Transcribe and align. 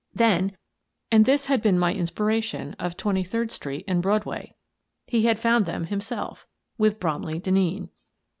Then 0.15 0.57
(and 1.11 1.25
this 1.25 1.45
had 1.45 1.61
been 1.61 1.77
my 1.77 1.93
inspiration 1.93 2.75
of 2.79 2.97
Twenty 2.97 3.23
third 3.23 3.51
Street 3.51 3.85
and 3.87 4.01
Broadway) 4.01 4.55
he 5.05 5.25
had 5.25 5.37
found 5.37 5.67
them 5.67 5.83
himself— 5.83 6.47
with 6.79 6.99
Bromley 6.99 7.39
Denneen. 7.39 7.89